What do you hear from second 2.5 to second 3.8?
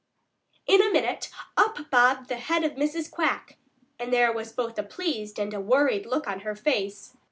of Mrs. Quack,